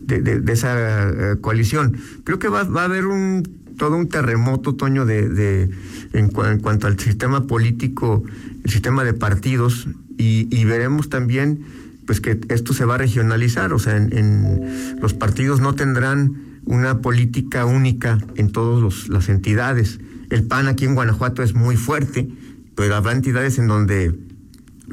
de, 0.00 0.40
esa 0.52 1.08
eh, 1.08 1.36
coalición. 1.40 1.96
Creo 2.22 2.38
que 2.38 2.48
va, 2.48 2.60
a 2.60 2.84
haber 2.84 3.06
un 3.06 3.42
todo 3.76 3.96
un 3.96 4.08
terremoto, 4.08 4.76
Toño, 4.76 5.04
de, 5.04 5.28
de 5.28 5.70
en, 6.12 6.28
cuanto 6.28 6.86
al 6.86 6.98
sistema 6.98 7.48
político, 7.48 8.22
el 8.64 8.70
sistema 8.70 9.02
de 9.02 9.14
partidos, 9.14 9.88
y, 10.16 10.64
veremos 10.64 11.08
también 11.08 11.60
pues 12.06 12.20
que 12.20 12.40
esto 12.48 12.72
se 12.72 12.84
va 12.84 12.94
a 12.94 12.98
regionalizar, 12.98 13.72
o 13.72 13.78
sea, 13.78 13.96
en, 13.96 14.16
en 14.16 14.98
los 15.00 15.14
partidos 15.14 15.60
no 15.60 15.74
tendrán 15.74 16.47
una 16.68 17.00
política 17.00 17.64
única 17.64 18.18
en 18.36 18.52
todas 18.52 19.08
las 19.08 19.28
entidades. 19.30 20.00
El 20.28 20.46
PAN 20.46 20.68
aquí 20.68 20.84
en 20.84 20.94
Guanajuato 20.94 21.42
es 21.42 21.54
muy 21.54 21.76
fuerte, 21.76 22.28
pero 22.76 22.94
habrá 22.94 23.12
entidades 23.12 23.58
en 23.58 23.68
donde 23.68 24.14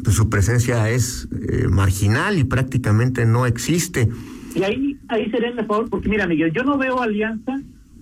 pues, 0.01 0.15
su 0.15 0.29
presencia 0.29 0.89
es 0.89 1.27
eh, 1.49 1.67
marginal 1.67 2.39
y 2.39 2.45
prácticamente 2.45 3.25
no 3.25 3.45
existe. 3.45 4.07
Y 4.55 4.63
ahí, 4.63 4.97
ahí 5.09 5.29
sería 5.29 5.51
mejor, 5.53 5.89
porque 5.89 6.07
mira, 6.07 6.25
Miguel, 6.25 6.53
yo 6.53 6.63
no 6.63 6.77
veo 6.77 7.01
alianza 7.01 7.59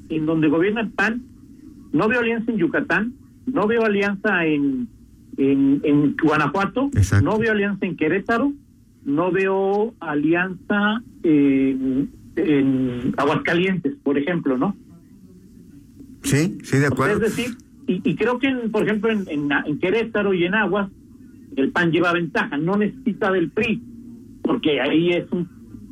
en 0.10 0.26
donde 0.28 0.50
gobierna 0.50 0.82
el 0.82 0.92
PAN, 0.92 1.24
no 1.92 2.08
veo 2.08 2.20
alianza 2.20 2.52
en 2.52 2.58
Yucatán, 2.60 3.14
no 3.48 3.66
veo 3.66 3.84
alianza 3.84 4.46
en, 4.46 4.88
en, 5.38 6.16
Guanajuato, 6.22 6.92
no 7.24 7.40
veo 7.40 7.52
alianza 7.54 7.88
en 7.88 7.98
Querétaro, 7.98 8.54
no 9.04 9.32
veo 9.32 9.96
alianza 10.00 11.02
en 11.24 12.12
en 12.36 13.14
Aguascalientes, 13.18 13.94
por 14.04 14.18
ejemplo, 14.18 14.58
¿no? 14.58 14.76
Sí, 16.24 16.58
sí, 16.64 16.78
de 16.78 16.88
acuerdo. 16.88 17.26
Es 17.26 17.36
decir, 17.36 17.58
y, 17.88 18.16
creo 18.16 18.40
que, 18.40 18.50
por 18.72 18.84
ejemplo, 18.84 19.12
en, 19.12 19.26
en, 19.30 19.80
Querétaro 19.80 20.34
y 20.34 20.46
en 20.46 20.56
Aguas, 20.56 20.90
el 21.56 21.72
PAN 21.72 21.92
lleva 21.92 22.14
ventaja, 22.14 22.58
no 22.58 22.78
necesita 22.78 23.32
del 23.32 23.52
PRI, 23.52 23.82
porque 24.42 24.80
ahí 24.82 25.12
es 25.12 25.26
un 25.32 25.48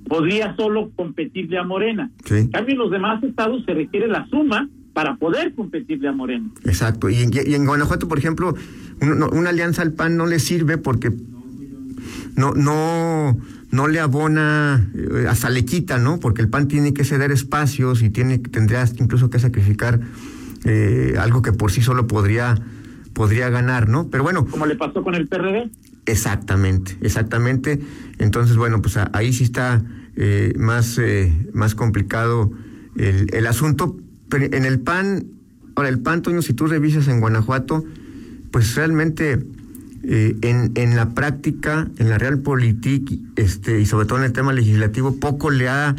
podría 0.07 0.55
solo 0.57 0.91
competirle 0.95 1.57
a 1.57 1.63
Morena. 1.63 2.12
Sí. 2.25 2.36
En 2.36 2.48
cambio, 2.50 2.74
en 2.74 2.79
los 2.79 2.91
demás 2.91 3.24
estados 3.24 3.63
se 3.65 3.74
requiere 3.74 4.07
la 4.07 4.25
suma 4.27 4.67
para 4.93 5.15
poder 5.15 5.53
competirle 5.53 6.10
a 6.10 6.12
Morena. 6.12 6.50
Exacto. 6.65 7.10
Y 7.10 7.15
en, 7.15 7.31
y 7.33 7.53
en 7.53 7.65
Guanajuato, 7.65 8.07
por 8.10 8.17
ejemplo, 8.17 8.53
un- 9.01 9.19
no- 9.19 9.29
una 9.29 9.51
alianza 9.51 9.81
al 9.83 9.93
PAN 9.93 10.17
no 10.17 10.25
le 10.25 10.39
sirve 10.39 10.77
porque 10.77 11.12
no, 12.36 12.51
no, 12.53 13.38
no 13.71 13.87
le 13.87 13.99
abona, 13.99 14.89
eh, 14.93 15.25
hasta 15.27 15.49
le 15.49 15.65
quita, 15.65 15.97
¿no? 15.97 16.19
Porque 16.19 16.41
el 16.41 16.49
PAN 16.49 16.67
tiene 16.67 16.93
que 16.93 17.03
ceder 17.05 17.31
espacios 17.31 18.01
y 18.03 18.09
tiene, 18.09 18.37
tendrías 18.37 18.93
incluso 18.99 19.29
que 19.29 19.39
sacrificar 19.39 19.99
eh, 20.65 21.15
algo 21.17 21.41
que 21.41 21.53
por 21.53 21.71
sí 21.71 21.81
solo 21.81 22.05
podría, 22.07 22.55
podría 23.13 23.49
ganar, 23.49 23.89
¿no? 23.89 24.09
Pero 24.09 24.23
bueno, 24.23 24.45
Como 24.45 24.65
le 24.65 24.75
pasó 24.75 25.03
con 25.03 25.15
el 25.15 25.27
PRD. 25.27 25.71
Exactamente, 26.05 26.97
exactamente. 27.01 27.79
Entonces, 28.17 28.57
bueno, 28.57 28.81
pues 28.81 28.97
ahí 29.13 29.33
sí 29.33 29.43
está 29.43 29.81
eh, 30.15 30.53
más, 30.57 30.97
eh, 30.97 31.33
más 31.53 31.73
complicado 31.73 32.51
el, 32.97 33.33
el 33.33 33.47
asunto. 33.47 33.97
Pero 34.29 34.45
en 34.45 34.65
el 34.65 34.79
PAN, 34.79 35.27
ahora 35.75 35.89
el 35.89 35.99
PAN, 35.99 36.21
Toño, 36.21 36.41
si 36.41 36.53
tú 36.53 36.67
revisas 36.67 37.07
en 37.07 37.19
Guanajuato, 37.19 37.83
pues 38.51 38.75
realmente 38.75 39.39
eh, 40.03 40.36
en, 40.41 40.72
en 40.75 40.96
la 40.96 41.10
práctica, 41.12 41.88
en 41.98 42.10
la 42.10 42.17
realpolitik, 42.17 43.20
este, 43.36 43.81
y 43.81 43.86
sobre 43.86 44.05
todo 44.05 44.20
en 44.20 44.25
el 44.25 44.34
tema 44.34 44.53
legislativo, 44.53 45.15
poco 45.17 45.50
le 45.50 45.70
ha, 45.70 45.96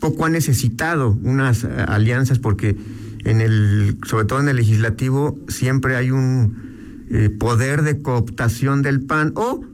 poco 0.00 0.26
ha 0.26 0.28
necesitado 0.28 1.18
unas 1.22 1.64
alianzas 1.64 2.38
porque 2.38 2.76
en 3.24 3.40
el, 3.40 3.98
sobre 4.06 4.24
todo 4.24 4.40
en 4.40 4.48
el 4.48 4.56
legislativo, 4.56 5.38
siempre 5.48 5.96
hay 5.96 6.10
un 6.10 7.06
eh, 7.10 7.28
poder 7.28 7.82
de 7.82 8.00
cooptación 8.00 8.82
del 8.82 9.00
PAN 9.00 9.32
o 9.34 9.64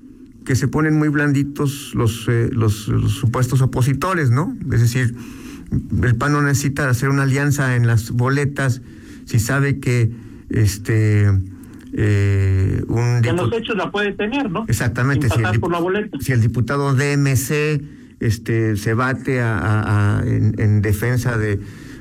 que 0.45 0.57
se 0.57 0.69
ponen 0.69 0.99
muy 0.99 1.09
blanditos 1.09 1.93
los, 1.95 2.27
eh, 2.29 2.49
los, 2.51 2.89
los 2.89 3.13
supuestos 3.13 3.61
opositores, 3.61 4.31
¿no? 4.31 4.57
Es 4.73 4.81
decir, 4.81 5.15
el 6.03 6.17
PAN 6.17 6.33
no 6.33 6.43
necesita 6.43 6.89
hacer 6.89 7.11
una 7.11 7.23
alianza 7.23 7.77
en 7.77 7.87
las 7.87 8.11
boletas 8.11 8.81
si 9.25 9.39
sabe 9.39 9.79
que 9.79 10.11
este 10.51 11.31
eh, 11.95 12.83
un 12.89 13.21
Que 13.23 13.31
en 13.31 13.37
los 13.37 13.53
hechos 13.53 13.77
la 13.77 13.91
puede 13.91 14.13
tener, 14.13 14.51
¿no? 14.51 14.65
Exactamente, 14.69 15.29
si 15.29 15.37
el, 15.37 15.43
pasar 15.43 15.57
dip- 15.57 15.61
por 15.61 15.71
la 15.73 15.79
boleta. 15.79 16.19
si 16.21 16.33
el 16.33 16.41
diputado 16.41 16.95
DMC 16.95 17.83
este, 18.21 18.77
se 18.77 18.95
bate 18.95 19.41
a- 19.41 19.59
a- 19.59 20.19
a- 20.21 20.23
en, 20.27 20.55
en 20.59 20.81
defensa 20.83 21.37
de, 21.37 21.61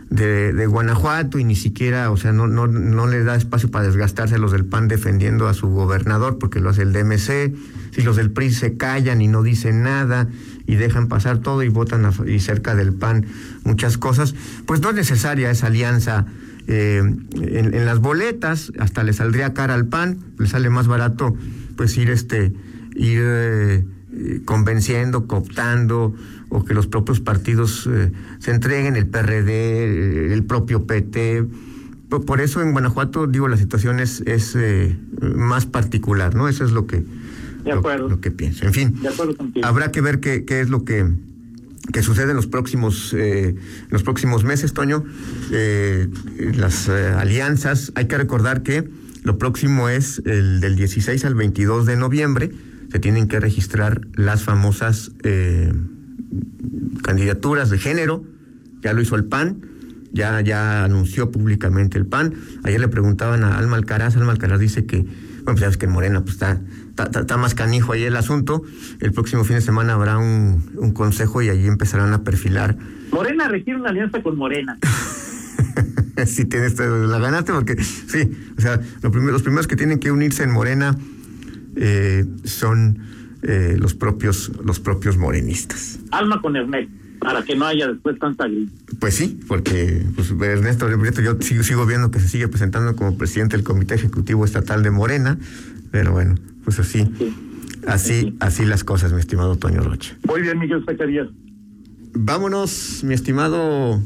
de, 0.10 0.54
de 0.54 0.66
Guanajuato 0.68 1.40
y 1.40 1.44
ni 1.44 1.56
siquiera, 1.56 2.12
o 2.12 2.18
sea, 2.18 2.32
no, 2.32 2.48
no, 2.48 2.68
no 2.68 3.08
le 3.08 3.24
da 3.24 3.36
espacio 3.36 3.72
para 3.72 3.86
desgastarse 3.88 4.38
los 4.38 4.52
del 4.52 4.66
PAN 4.66 4.88
defendiendo 4.88 5.48
a 5.48 5.54
su 5.54 5.68
gobernador 5.70 6.38
porque 6.38 6.60
lo 6.60 6.70
hace 6.70 6.84
el 6.84 6.94
DMC, 6.94 7.54
si 7.92 8.02
los 8.04 8.16
del 8.18 8.30
PRI 8.32 8.52
se 8.52 8.78
callan 8.78 9.22
y 9.22 9.28
no 9.28 9.42
dicen 9.42 9.84
nada 9.84 10.28
y 10.68 10.76
dejan 10.76 11.08
pasar 11.08 11.40
todo 11.40 11.64
y 11.64 11.70
votan 11.70 12.06
a- 12.06 12.14
y 12.30 12.40
cerca 12.40 12.76
del 12.76 12.94
PAN 12.94 13.26
muchas 13.64 13.98
cosas, 13.98 14.36
pues 14.66 14.80
no 14.82 14.90
es 14.90 14.96
necesaria 14.96 15.50
esa 15.50 15.68
alianza 15.68 16.26
eh, 16.68 16.98
en, 17.00 17.74
en 17.74 17.86
las 17.86 18.00
boletas, 18.00 18.72
hasta 18.80 19.04
le 19.04 19.14
saldría 19.14 19.54
cara 19.54 19.74
al 19.74 19.88
PAN, 19.88 20.20
le 20.38 20.48
sale 20.48 20.70
más 20.70 20.88
barato 20.88 21.36
pues 21.76 21.98
ir 21.98 22.10
este 22.10 22.54
ir 22.96 23.22
eh, 23.24 23.86
convenciendo, 24.46 25.28
cooptando 25.28 26.14
o 26.50 26.66
que 26.66 26.74
los 26.74 26.88
propios 26.88 27.22
partidos 27.22 27.88
eh, 27.92 28.12
se 28.40 28.52
entreguen, 28.52 28.96
el 28.96 29.08
PRD, 29.08 30.34
el 30.34 30.44
propio 30.44 30.86
PT. 30.86 31.46
Por, 32.10 32.42
eso 32.42 32.62
en 32.62 32.74
Guanajuato, 32.74 33.26
digo, 33.26 33.48
la 33.48 33.56
situación 33.56 34.02
es, 34.02 34.22
es 34.28 34.58
más 35.22 35.66
particular, 35.66 36.36
¿no? 36.36 36.50
Eso 36.50 36.66
es 36.66 36.72
lo 36.72 36.86
que, 36.86 36.98
De 36.98 37.06
lo- 37.72 37.80
acuerdo. 37.80 38.10
lo, 38.10 38.20
que 38.20 38.32
pienso. 38.32 38.66
En 38.66 38.74
fin, 38.74 39.02
De 39.02 39.08
acuerdo 39.08 39.38
contigo. 39.38 39.66
habrá 39.66 39.92
que 39.94 40.02
ver 40.02 40.20
qué, 40.20 40.44
qué 40.44 40.60
es 40.60 40.70
lo 40.70 40.84
que 40.84 41.10
que 41.92 42.04
sucede 42.04 42.30
en 42.30 42.36
los 42.36 42.48
próximos 42.48 43.14
eh, 43.18 43.56
los 43.90 44.04
próximos 44.04 44.44
meses, 44.44 44.74
Toño. 44.74 45.04
Eh, 45.52 46.08
las 46.56 46.88
eh, 46.88 47.08
alianzas, 47.08 47.92
hay 47.96 48.06
que 48.06 48.18
recordar 48.18 48.64
que 48.64 48.90
lo 49.24 49.38
próximo 49.38 49.90
es 49.90 50.22
el 50.26 50.62
del 50.62 50.76
16 50.76 51.26
al 51.26 51.36
22 51.36 51.86
de 51.86 51.96
noviembre. 51.96 52.52
Se 52.92 53.00
tienen 53.00 53.28
que 53.28 53.40
registrar 53.40 54.02
las 54.16 54.44
famosas 54.44 55.12
eh, 55.24 55.72
candidaturas 57.04 57.70
de 57.70 57.78
género. 57.78 58.24
Ya 58.82 58.94
lo 58.94 59.02
hizo 59.02 59.16
el 59.16 59.26
PAN, 59.26 59.62
ya, 60.12 60.42
ya 60.42 60.84
anunció 60.84 61.32
públicamente 61.32 61.98
el 61.98 62.06
PAN. 62.06 62.34
Ayer 62.64 62.80
le 62.80 62.88
preguntaban 62.88 63.44
a 63.44 63.58
Alma 63.58 63.78
Alcaraz, 63.78 64.18
Alma 64.18 64.32
Alcaraz 64.32 64.60
dice 64.60 64.86
que, 64.86 64.98
bueno, 64.98 65.44
pues 65.46 65.60
ya 65.60 65.68
ves 65.68 65.78
que 65.78 65.86
en 65.86 65.92
Morena 65.92 66.22
pues 66.22 66.34
está, 66.34 66.60
está, 66.98 67.38
más 67.38 67.56
canijo 67.56 67.94
ahí 67.94 68.04
el 68.04 68.16
asunto. 68.16 68.64
El 69.00 69.12
próximo 69.12 69.44
fin 69.44 69.56
de 69.58 69.62
semana 69.62 69.94
habrá 69.94 70.18
un, 70.18 70.72
un 70.76 70.92
consejo 70.94 71.42
y 71.42 71.50
allí 71.50 71.68
empezarán 71.68 72.14
a 72.14 72.24
perfilar. 72.24 72.78
Morena 73.12 73.48
requiere 73.48 73.80
una 73.80 73.90
alianza 73.90 74.22
con 74.22 74.38
Morena. 74.38 74.78
si 76.26 76.46
tienes 76.46 76.78
la 76.80 77.20
ganaste 77.20 77.52
porque 77.54 77.82
sí, 77.84 78.32
o 78.58 78.62
sea, 78.62 78.80
lo 79.02 79.12
primero- 79.12 79.32
los 79.34 79.42
primeros 79.44 79.68
que 79.68 79.76
tienen 79.76 80.00
que 80.00 80.12
unirse 80.12 80.44
en 80.44 80.52
Morena 80.52 80.96
eh, 81.76 82.26
son 82.44 83.00
eh, 83.44 83.76
los 83.80 83.94
propios 83.96 84.52
los 84.64 84.80
propios 84.80 85.18
morenistas. 85.18 86.00
Alma 86.12 86.42
con 86.42 86.56
Ernesto, 86.56 86.94
para 87.20 87.44
que 87.44 87.56
no 87.56 87.66
haya 87.66 87.88
después 87.88 88.20
tanta 88.20 88.48
grilla. 88.48 88.70
Pues 89.00 89.16
sí, 89.16 89.40
porque 89.48 90.04
pues, 90.16 90.32
Ernesto 90.42 90.88
yo 91.22 91.38
sigo, 91.42 91.64
sigo 91.64 91.86
viendo 91.86 92.12
que 92.12 92.20
se 92.20 92.28
sigue 92.28 92.48
presentando 92.48 92.96
como 92.96 93.18
presidente 93.18 93.56
del 93.58 93.64
Comité 93.64 93.96
Ejecutivo 93.96 94.46
Estatal 94.46 94.84
de 94.84 94.92
Morena, 94.92 95.38
pero 95.92 96.12
bueno, 96.14 96.36
pues 96.64 96.80
así, 96.80 97.06
Sí. 97.18 97.34
así, 97.88 98.36
así 98.40 98.66
las 98.66 98.84
cosas, 98.84 99.14
mi 99.14 99.20
estimado 99.20 99.56
Toño 99.58 99.82
Rocha. 99.82 100.16
Muy 100.28 100.42
bien, 100.42 100.58
Miguel 100.60 100.84
Zacarías. 100.86 101.28
Vámonos, 102.14 103.04
mi 103.04 103.14
estimado. 103.14 104.02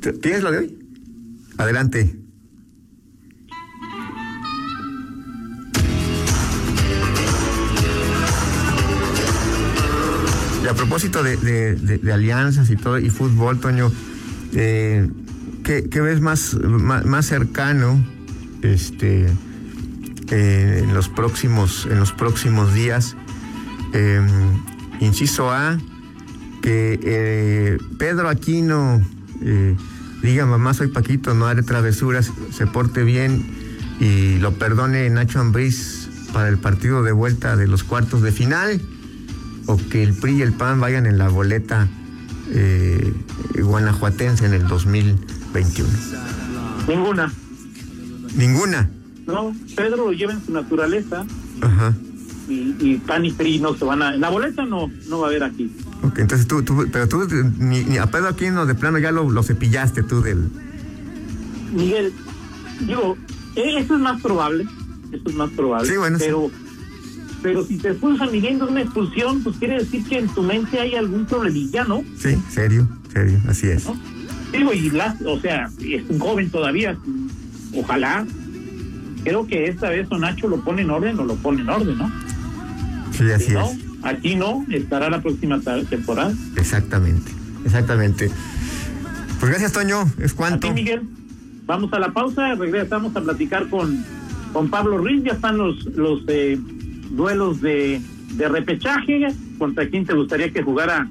¿T- 0.00 0.12
¿Tienes 0.14 0.42
lo 0.42 0.50
de 0.52 0.58
hoy? 0.58 0.78
Adelante. 1.56 2.14
Y 10.64 10.66
a 10.66 10.74
propósito 10.74 11.22
de, 11.22 11.36
de- 11.36 11.74
de- 11.76 11.98
de 11.98 12.12
alianzas 12.12 12.68
y 12.70 12.76
todo, 12.76 12.98
y 12.98 13.10
fútbol, 13.10 13.60
Toño, 13.60 13.90
eh, 14.54 15.08
¿qué, 15.64 15.88
qué 15.88 16.00
ves 16.00 16.20
más, 16.20 16.54
más, 16.62 17.04
más 17.06 17.26
cercano 17.26 18.04
este, 18.62 19.26
eh, 20.30 20.82
en, 20.84 20.94
los 20.94 21.08
próximos, 21.08 21.86
en 21.90 21.98
los 21.98 22.12
próximos 22.12 22.74
días? 22.74 23.16
Eh, 23.92 24.20
inciso 25.00 25.50
A, 25.50 25.78
que 26.62 26.98
eh, 27.02 27.78
Pedro 27.98 28.28
Aquino 28.28 29.02
eh, 29.42 29.76
diga, 30.22 30.46
mamá, 30.46 30.74
soy 30.74 30.88
Paquito, 30.88 31.34
no 31.34 31.46
haré 31.46 31.62
travesuras, 31.62 32.32
se 32.52 32.66
porte 32.66 33.04
bien 33.04 33.44
y 34.00 34.38
lo 34.38 34.54
perdone 34.54 35.08
Nacho 35.10 35.40
Ambriz 35.40 36.08
para 36.32 36.48
el 36.48 36.58
partido 36.58 37.02
de 37.02 37.12
vuelta 37.12 37.56
de 37.56 37.66
los 37.66 37.84
cuartos 37.84 38.22
de 38.22 38.32
final, 38.32 38.80
o 39.66 39.76
que 39.76 40.02
el 40.02 40.14
PRI 40.14 40.38
y 40.38 40.42
el 40.42 40.52
PAN 40.52 40.80
vayan 40.80 41.06
en 41.06 41.18
la 41.18 41.28
boleta 41.28 41.88
eh, 42.50 43.12
guanajuatense 43.54 44.46
en 44.46 44.54
el 44.54 44.66
2021. 44.66 45.88
Ninguna. 46.88 47.32
Ninguna. 48.34 48.90
No, 49.28 49.54
Pedro 49.76 49.96
lo 50.06 50.12
lleva 50.12 50.32
en 50.32 50.44
su 50.44 50.52
naturaleza 50.52 51.24
Ajá. 51.60 51.94
y, 52.48 52.74
y 52.80 52.96
PAN 53.06 53.26
y 53.26 53.32
PRI 53.32 53.60
no 53.60 53.76
se 53.76 53.84
van 53.84 54.00
a... 54.00 54.16
La 54.16 54.30
boleta 54.30 54.64
no, 54.64 54.90
no 55.06 55.18
va 55.20 55.26
a 55.26 55.30
haber 55.30 55.44
aquí. 55.44 55.70
Ok, 56.02 56.20
entonces 56.20 56.48
tú, 56.48 56.62
tú 56.62 56.88
pero 56.90 57.06
tú 57.08 57.28
ni, 57.58 57.84
ni 57.84 57.98
a 57.98 58.06
Pedro 58.06 58.28
Aquino 58.28 58.64
de 58.64 58.74
plano 58.74 58.98
ya 58.98 59.12
lo, 59.12 59.30
lo 59.30 59.42
cepillaste 59.42 60.02
tú 60.02 60.22
del... 60.22 60.48
Miguel, 61.74 62.10
digo, 62.86 63.18
eh, 63.54 63.74
eso 63.78 63.96
es 63.96 64.00
más 64.00 64.22
probable, 64.22 64.66
eso 65.12 65.28
es 65.28 65.34
más 65.34 65.50
probable. 65.50 65.90
Sí, 65.90 65.96
bueno, 65.98 66.18
sí. 66.18 66.24
pero, 66.24 66.50
pero 67.42 67.66
si 67.66 67.76
te 67.76 67.90
expulsan 67.90 68.32
midiendo 68.32 68.66
una 68.66 68.80
expulsión, 68.80 69.42
pues 69.42 69.58
quiere 69.58 69.80
decir 69.80 70.02
que 70.04 70.20
en 70.20 70.28
tu 70.28 70.42
mente 70.42 70.80
hay 70.80 70.94
algún 70.94 71.26
problemilla, 71.26 71.84
¿no? 71.84 72.02
Sí, 72.16 72.34
serio, 72.48 72.88
serio, 73.12 73.38
así 73.46 73.66
es. 73.66 73.84
¿No? 73.84 73.94
Digo, 74.52 74.72
y 74.72 74.88
las, 74.88 75.20
o 75.20 75.38
sea, 75.38 75.68
es 75.84 76.08
un 76.08 76.18
joven 76.18 76.48
todavía, 76.48 76.96
ojalá. 77.74 78.26
Creo 79.28 79.46
que 79.46 79.66
esta 79.68 79.90
vez 79.90 80.06
o 80.10 80.16
Nacho 80.18 80.48
lo 80.48 80.60
pone 80.64 80.80
en 80.82 80.90
orden 80.90 81.18
o 81.20 81.24
lo 81.24 81.34
pone 81.36 81.60
en 81.60 81.68
orden, 81.68 81.98
¿no? 81.98 82.10
Sí, 83.12 83.30
así 83.30 83.44
Si 83.48 83.52
no, 83.52 83.66
es. 83.66 83.78
aquí 84.02 84.36
no, 84.36 84.64
estará 84.70 85.10
la 85.10 85.20
próxima 85.20 85.60
temporada. 85.90 86.32
Exactamente, 86.56 87.30
exactamente. 87.64 88.30
Pues 89.38 89.50
gracias, 89.50 89.72
Toño. 89.72 90.04
Es 90.18 90.32
A 90.32 90.36
cuanto. 90.36 90.68
ti, 90.68 90.72
Miguel. 90.72 91.02
Vamos 91.66 91.92
a 91.92 91.98
la 91.98 92.10
pausa, 92.12 92.54
regresamos 92.54 93.14
a 93.16 93.20
platicar 93.20 93.68
con, 93.68 94.02
con 94.54 94.70
Pablo 94.70 94.96
Ruiz. 94.96 95.22
Ya 95.24 95.32
están 95.32 95.58
los, 95.58 95.84
los 95.94 96.22
eh, 96.28 96.58
duelos 97.10 97.60
de, 97.60 98.00
de 98.34 98.48
repechaje. 98.48 99.26
¿Contra 99.58 99.86
quién 99.90 100.06
te 100.06 100.14
gustaría 100.14 100.50
que 100.50 100.62
jugara 100.62 101.06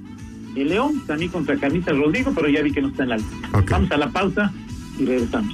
el 0.56 0.70
León? 0.70 1.04
También 1.06 1.30
contra 1.30 1.56
Carnitas 1.58 1.96
Rodrigo, 1.96 2.32
pero 2.36 2.50
ya 2.50 2.64
vi 2.64 2.72
que 2.72 2.82
no 2.82 2.88
está 2.88 3.04
en 3.04 3.10
la 3.10 3.18
lista. 3.18 3.36
Vamos 3.70 3.92
a 3.92 3.98
la 3.98 4.10
pausa 4.10 4.52
y 4.98 5.06
regresamos. 5.06 5.54